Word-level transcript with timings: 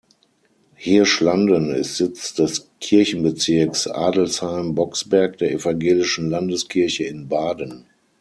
Hirschlanden 0.77 1.69
ist 1.75 1.97
Sitz 1.97 2.33
des 2.33 2.71
Kirchenbezirks 2.79 3.85
Adelsheim-Boxberg 3.85 5.37
der 5.37 5.51
Evangelischen 5.51 6.27
Landeskirche 6.31 7.03
in 7.03 7.27
Baden. 7.27 7.85